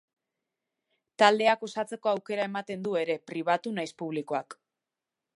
Taldeak 1.23 1.65
osatzeko 1.67 2.11
aukera 2.11 2.47
ematen 2.49 2.85
du 2.87 2.95
ere, 3.01 3.17
pribatu 3.31 3.75
naiz 3.75 3.87
publikoak. 4.03 4.57